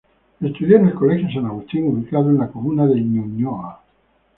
Estudió 0.41 0.77
en 0.77 0.87
el 0.87 0.95
Colegio 0.95 1.29
San 1.31 1.45
Agustín, 1.45 1.85
ubicado 1.87 2.27
en 2.31 2.39
la 2.39 2.47
comuna 2.47 2.87
de 2.87 2.95
Ñuñoa. 2.99 3.81